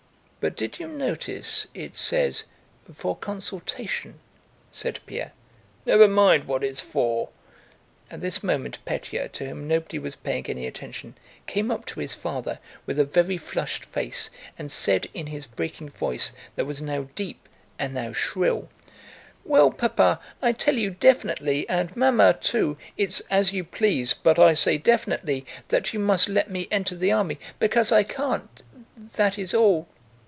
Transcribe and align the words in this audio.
"But 0.43 0.55
did 0.57 0.79
you 0.79 0.87
notice, 0.87 1.67
it 1.75 1.95
says, 1.95 2.45
'for 2.91 3.15
consultation'?" 3.15 4.19
said 4.71 4.99
Pierre. 5.05 5.33
"Never 5.85 6.07
mind 6.07 6.45
what 6.45 6.63
it's 6.63 6.81
for...." 6.81 7.29
At 8.09 8.21
this 8.21 8.41
moment, 8.41 8.79
Pétya, 8.83 9.31
to 9.33 9.45
whom 9.47 9.67
nobody 9.67 9.99
was 9.99 10.15
paying 10.15 10.47
any 10.47 10.65
attention, 10.65 11.15
came 11.45 11.69
up 11.69 11.85
to 11.85 11.99
his 11.99 12.15
father 12.15 12.57
with 12.87 12.97
a 12.99 13.05
very 13.05 13.37
flushed 13.37 13.85
face 13.85 14.31
and 14.57 14.71
said 14.71 15.07
in 15.13 15.27
his 15.27 15.45
breaking 15.45 15.89
voice 15.89 16.33
that 16.55 16.65
was 16.65 16.81
now 16.81 17.07
deep 17.13 17.47
and 17.77 17.93
now 17.93 18.11
shrill: 18.11 18.67
"Well, 19.45 19.69
Papa, 19.69 20.19
I 20.41 20.53
tell 20.53 20.75
you 20.75 20.89
definitely, 20.89 21.69
and 21.69 21.95
Mamma 21.95 22.33
too, 22.33 22.79
it's 22.97 23.19
as 23.29 23.53
you 23.53 23.63
please, 23.63 24.15
but 24.15 24.39
I 24.39 24.55
say 24.55 24.79
definitely 24.79 25.45
that 25.67 25.93
you 25.93 25.99
must 25.99 26.27
let 26.29 26.49
me 26.49 26.67
enter 26.71 26.95
the 26.95 27.11
army, 27.11 27.37
because 27.59 27.91
I 27.91 28.01
can't... 28.01 28.63
that's 28.97 29.53
all...." 29.53 29.87